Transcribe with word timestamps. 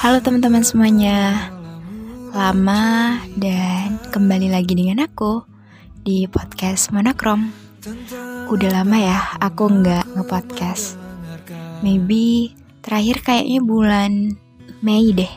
Halo 0.00 0.16
teman-teman 0.24 0.64
semuanya. 0.64 1.52
Lama 2.32 3.20
dan 3.36 4.00
kembali 4.08 4.48
lagi 4.48 4.72
dengan 4.72 5.04
aku 5.04 5.44
Di 6.00 6.24
podcast 6.24 6.88
Monokrom. 6.88 7.52
Udah 8.48 8.80
lama 8.80 8.96
ya 8.96 9.36
aku 9.44 9.68
nggak 9.68 10.16
nge-podcast. 10.16 10.96
Maybe 11.84 12.56
terakhir 12.80 13.20
kayaknya 13.20 13.60
bulan 13.60 14.12
Mei 14.80 15.12
deh. 15.12 15.28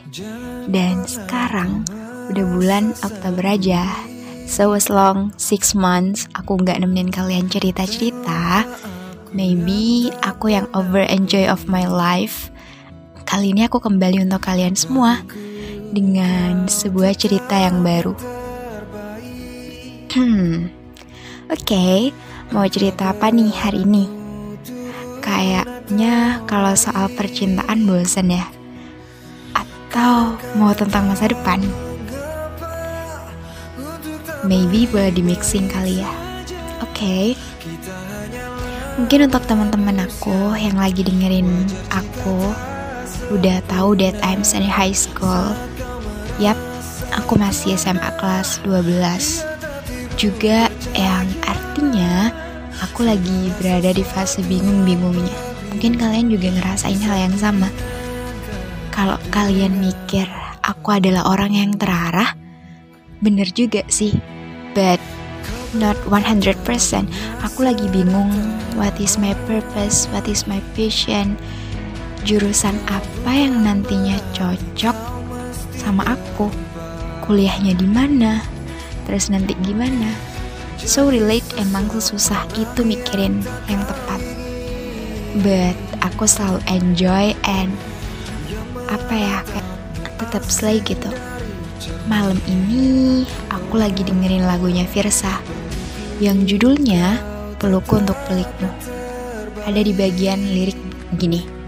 Dan 0.64 1.04
sekarang 1.04 1.84
udah 2.32 2.44
bulan 2.56 2.96
Oktober 3.04 3.44
aja. 3.44 3.84
So 4.48 4.72
as 4.72 4.88
long 4.88 5.36
6 5.36 5.76
months 5.76 6.24
aku 6.32 6.56
nggak 6.56 6.80
nemenin 6.80 7.12
kalian 7.12 7.52
cerita-cerita 7.52 8.64
Maybe 9.36 10.08
aku 10.24 10.56
yang 10.56 10.72
over 10.72 11.04
enjoy 11.04 11.52
of 11.52 11.68
my 11.68 11.84
life 11.84 12.53
Kali 13.24 13.56
ini 13.56 13.64
aku 13.64 13.80
kembali 13.80 14.22
untuk 14.28 14.44
kalian 14.44 14.76
semua 14.76 15.24
dengan 15.90 16.68
sebuah 16.68 17.16
cerita 17.16 17.56
yang 17.56 17.80
baru. 17.80 18.12
Hmm, 20.14 20.70
oke, 21.50 21.64
okay, 21.64 22.14
mau 22.54 22.68
cerita 22.70 23.10
apa 23.10 23.34
nih 23.34 23.50
hari 23.50 23.82
ini? 23.82 24.04
Kayaknya 25.18 26.44
kalau 26.46 26.76
soal 26.78 27.10
percintaan 27.10 27.88
bosan 27.88 28.30
ya? 28.30 28.46
Atau 29.56 30.38
mau 30.54 30.70
tentang 30.76 31.10
masa 31.10 31.26
depan? 31.32 31.58
Maybe 34.44 34.84
boleh 34.86 35.10
di 35.10 35.24
mixing 35.24 35.66
kali 35.72 36.04
ya. 36.04 36.12
Oke. 36.84 36.92
Okay. 36.92 37.26
Mungkin 38.94 39.26
untuk 39.26 39.42
teman-teman 39.50 40.06
aku 40.06 40.54
yang 40.54 40.78
lagi 40.78 41.02
dengerin 41.02 41.66
aku 41.90 42.38
udah 43.32 43.62
tahu 43.70 43.96
that 43.96 44.16
I'm 44.20 44.44
in 44.44 44.64
high 44.64 44.92
school. 44.96 45.54
Yap, 46.36 46.58
aku 47.14 47.38
masih 47.38 47.78
SMA 47.78 48.10
kelas 48.20 48.60
12. 48.66 49.44
Juga 50.18 50.68
yang 50.92 51.26
artinya 51.46 52.34
aku 52.82 53.06
lagi 53.06 53.50
berada 53.56 53.94
di 53.94 54.04
fase 54.04 54.42
bingung-bingungnya. 54.44 55.32
Mungkin 55.74 55.98
kalian 55.98 56.28
juga 56.30 56.48
ngerasain 56.54 57.00
hal 57.00 57.30
yang 57.30 57.36
sama. 57.38 57.68
Kalau 58.94 59.18
kalian 59.34 59.82
mikir 59.82 60.26
aku 60.62 60.98
adalah 60.98 61.26
orang 61.26 61.50
yang 61.54 61.70
terarah, 61.74 62.34
bener 63.22 63.50
juga 63.50 63.82
sih. 63.90 64.14
But 64.74 64.98
not 65.74 65.98
100%. 66.06 66.62
Aku 67.42 67.66
lagi 67.66 67.86
bingung 67.90 68.30
what 68.78 68.94
is 69.02 69.18
my 69.18 69.34
purpose, 69.50 70.06
what 70.14 70.26
is 70.30 70.46
my 70.46 70.62
passion, 70.78 71.34
jurusan 72.24 72.80
apa 72.88 73.30
yang 73.30 73.60
nantinya 73.60 74.16
cocok 74.32 74.96
sama 75.76 76.16
aku, 76.16 76.48
kuliahnya 77.28 77.76
di 77.76 77.84
mana, 77.84 78.40
terus 79.04 79.28
nanti 79.28 79.52
gimana. 79.60 80.08
So 80.80 81.12
relate 81.12 81.44
emang 81.60 81.92
susah 81.92 82.48
itu 82.56 82.80
mikirin 82.80 83.44
yang 83.68 83.84
tepat. 83.84 84.20
But 85.44 85.76
aku 86.00 86.24
selalu 86.24 86.60
enjoy 86.68 87.36
and 87.44 87.72
apa 88.88 89.14
ya 89.14 89.36
kayak 89.44 89.68
tetap 90.20 90.44
slay 90.48 90.80
gitu. 90.80 91.08
Malam 92.08 92.40
ini 92.48 93.24
aku 93.52 93.80
lagi 93.80 94.00
dengerin 94.04 94.48
lagunya 94.48 94.88
Virsa 94.88 95.40
yang 96.20 96.48
judulnya 96.48 97.20
Pelukku 97.60 98.00
untuk 98.00 98.16
Pelikmu. 98.28 98.68
Ada 99.64 99.80
di 99.80 99.92
bagian 99.96 100.40
lirik 100.52 100.76
gini. 101.16 101.63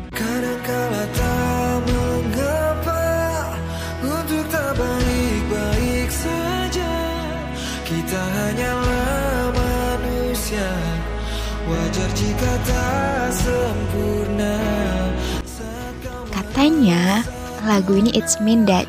Katanya 16.31 17.27
lagu 17.67 17.99
ini 17.99 18.15
it's 18.15 18.39
mean 18.39 18.63
that 18.71 18.87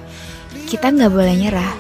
kita 0.69 0.93
nggak 0.93 1.09
boleh 1.09 1.33
nyerah. 1.33 1.73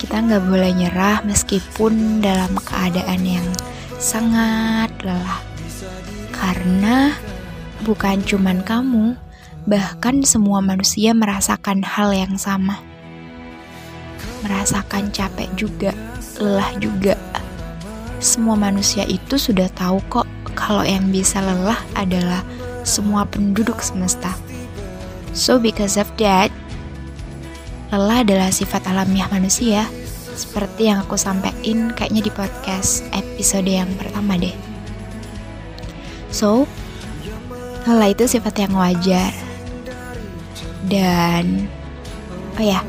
Kita 0.00 0.24
nggak 0.24 0.48
boleh 0.48 0.72
nyerah 0.72 1.20
meskipun 1.20 2.24
dalam 2.24 2.56
keadaan 2.56 3.28
yang 3.28 3.44
sangat 4.00 4.88
lelah. 5.04 5.44
Karena 6.32 7.12
bukan 7.84 8.24
cuman 8.24 8.64
kamu 8.64 9.20
bahkan 9.68 10.24
semua 10.24 10.64
manusia 10.64 11.12
merasakan 11.12 11.84
hal 11.84 12.16
yang 12.16 12.40
sama. 12.40 12.80
Merasakan 14.40 15.12
capek 15.12 15.52
juga 15.60 15.92
lelah 16.40 16.72
juga. 16.80 17.35
Semua 18.16 18.56
manusia 18.56 19.04
itu 19.04 19.36
sudah 19.36 19.68
tahu 19.76 20.00
kok 20.08 20.24
kalau 20.56 20.80
yang 20.80 21.12
bisa 21.12 21.38
lelah 21.44 21.76
adalah 21.92 22.40
semua 22.80 23.28
penduduk 23.28 23.84
semesta. 23.84 24.32
So 25.36 25.60
because 25.60 26.00
of 26.00 26.08
that, 26.16 26.48
lelah 27.92 28.24
adalah 28.24 28.48
sifat 28.48 28.88
alamiah 28.88 29.28
manusia. 29.28 29.84
Seperti 30.36 30.88
yang 30.92 31.04
aku 31.04 31.16
sampaikan 31.16 31.92
kayaknya 31.92 32.28
di 32.28 32.32
podcast 32.32 33.04
episode 33.12 33.68
yang 33.68 33.88
pertama 34.00 34.36
deh. 34.40 34.52
So, 36.32 36.68
lelah 37.84 38.12
itu 38.12 38.24
sifat 38.28 38.64
yang 38.64 38.76
wajar. 38.76 39.32
Dan, 40.88 41.68
oh 42.56 42.64
ya, 42.64 42.84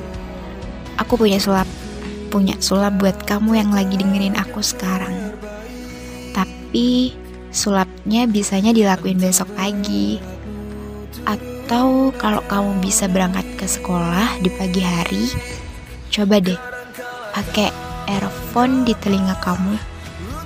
aku 0.99 1.15
punya 1.15 1.39
sulap 1.39 1.67
punya 2.27 2.59
sulap 2.59 2.99
buat 2.99 3.23
kamu 3.23 3.57
yang 3.57 3.71
lagi 3.71 3.95
dengerin 3.95 4.35
aku 4.35 4.59
sekarang. 4.59 5.33
Tapi 6.35 7.15
sulapnya 7.49 8.27
bisanya 8.27 8.75
dilakuin 8.75 9.17
besok 9.17 9.49
pagi. 9.55 10.19
Atau 11.25 12.11
kalau 12.15 12.43
kamu 12.45 12.83
bisa 12.83 13.07
berangkat 13.07 13.47
ke 13.57 13.65
sekolah 13.67 14.39
di 14.43 14.51
pagi 14.53 14.83
hari, 14.83 15.25
coba 16.11 16.39
deh 16.39 16.59
pakai 17.35 17.71
earphone 18.07 18.83
di 18.83 18.93
telinga 18.99 19.35
kamu. 19.43 19.75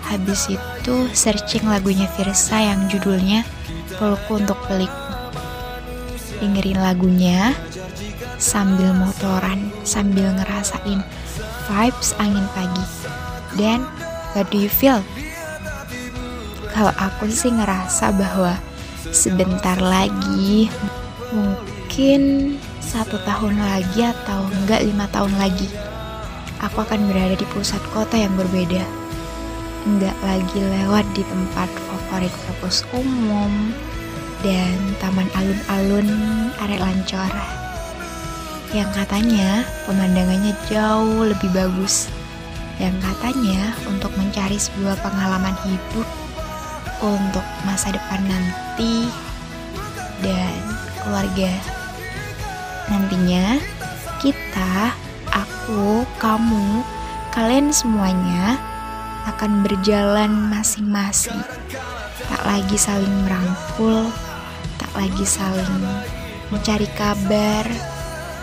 Habis 0.09 0.51
itu 0.51 0.95
searching 1.15 1.69
lagunya 1.69 2.09
Virsa 2.19 2.59
yang 2.59 2.91
judulnya 2.91 3.47
Pelukku 3.95 4.41
untuk 4.41 4.59
Pelik. 4.67 5.00
Dengerin 6.41 6.81
lagunya 6.81 7.53
sambil 8.41 8.97
motoran, 8.97 9.69
sambil 9.85 10.33
ngerasain 10.33 11.05
vibes 11.69 12.17
angin 12.17 12.49
pagi. 12.57 12.85
Dan 13.53 13.85
what 14.33 14.49
do 14.49 14.57
you 14.57 14.71
feel? 14.71 15.05
Kalau 16.73 16.89
aku 16.97 17.29
sih 17.29 17.53
ngerasa 17.53 18.09
bahwa 18.17 18.57
sebentar 19.13 19.77
lagi, 19.77 20.73
mungkin 21.29 22.57
satu 22.81 23.21
tahun 23.21 23.61
lagi 23.61 24.09
atau 24.09 24.41
enggak 24.49 24.81
lima 24.81 25.05
tahun 25.13 25.37
lagi, 25.37 25.69
aku 26.57 26.81
akan 26.81 27.05
berada 27.05 27.37
di 27.37 27.45
pusat 27.53 27.85
kota 27.93 28.17
yang 28.17 28.33
berbeda. 28.33 28.81
Enggak 29.85 30.17
lagi 30.25 30.57
lewat 30.57 31.05
di 31.13 31.21
tempat 31.21 31.69
favorit 31.85 32.33
kampus 32.49 32.81
umum 32.97 33.77
dan 34.41 34.77
taman 34.97 35.29
alun-alun 35.37 36.09
area 36.61 36.81
Lancora 36.81 37.61
yang 38.71 38.87
katanya 38.95 39.67
pemandangannya 39.83 40.55
jauh 40.71 41.27
lebih 41.27 41.51
bagus, 41.51 42.07
yang 42.79 42.95
katanya 43.03 43.75
untuk 43.91 44.15
mencari 44.15 44.55
sebuah 44.55 44.95
pengalaman 45.03 45.55
hidup 45.67 46.07
untuk 47.03 47.43
masa 47.67 47.91
depan 47.91 48.23
nanti 48.23 49.11
dan 50.23 50.55
keluarga. 51.03 51.51
Nantinya 52.87 53.59
kita, 54.23 54.95
aku, 55.35 56.07
kamu, 56.15 56.79
kalian 57.35 57.75
semuanya 57.75 58.55
akan 59.27 59.67
berjalan 59.67 60.31
masing-masing. 60.47 61.43
Tak 62.31 62.41
lagi 62.47 62.79
saling 62.79 63.27
merangkul, 63.27 64.07
lagi 64.97 65.25
saling 65.25 65.83
mencari 66.51 66.87
kabar, 66.99 67.63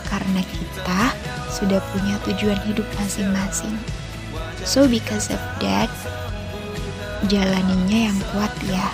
karena 0.09 0.41
kita 0.49 1.03
sudah 1.53 1.81
punya 1.93 2.17
tujuan 2.25 2.57
hidup 2.65 2.89
masing-masing. 2.97 3.77
So 4.65 4.89
because 4.89 5.29
of 5.29 5.41
that, 5.61 5.93
jalaninya 7.29 8.13
yang 8.13 8.19
kuat 8.33 8.53
ya. 8.65 8.89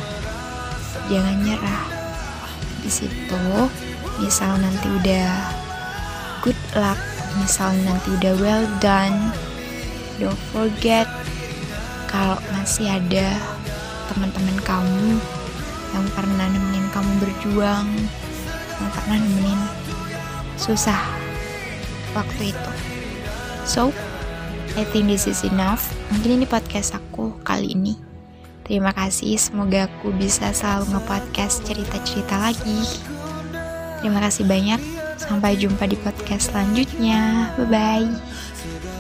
Jangan 1.07 1.37
nyerah. 1.47 1.85
Di 2.83 2.91
situ, 2.91 3.45
misal 4.19 4.59
nanti 4.59 4.87
udah 4.91 5.31
good 6.43 6.59
luck, 6.75 6.99
misal 7.41 7.73
nanti 7.87 8.13
udah 8.19 8.35
well 8.39 8.67
done, 8.83 9.33
don't 10.21 10.39
forget 10.53 11.09
kalau 12.11 12.39
masih 12.55 12.87
ada 12.87 13.35
teman-teman 14.13 14.59
kamu 14.63 15.19
yang 15.95 16.07
pernah 16.13 16.51
nemenin 16.51 16.91
kamu 16.91 17.13
berjuang, 17.23 17.89
yang 18.83 18.91
pernah 18.91 19.17
nemenin 19.23 19.61
susah 20.59 20.99
waktu 22.19 22.51
itu. 22.51 22.73
So, 23.65 23.95
I 24.75 24.83
think 24.91 25.09
this 25.09 25.31
is 25.31 25.47
enough. 25.47 25.87
Mungkin 26.11 26.43
ini 26.43 26.47
podcast 26.51 26.99
aku 26.99 27.39
kali 27.47 27.79
ini. 27.79 27.95
Terima 28.65 28.97
kasih, 28.97 29.37
semoga 29.37 29.87
aku 29.87 30.11
bisa 30.17 30.51
selalu 30.51 30.97
nge-podcast 30.97 31.69
cerita-cerita 31.69 32.41
lagi. 32.41 32.81
Terima 34.01 34.25
kasih 34.25 34.49
banyak. 34.49 34.81
Sampai 35.21 35.57
jumpa 35.57 35.85
di 35.89 35.97
podcast 36.01 36.53
selanjutnya. 36.53 37.53
Bye 37.61 37.69
bye. 37.69 38.94